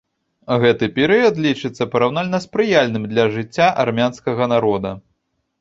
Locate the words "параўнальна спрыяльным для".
1.95-3.29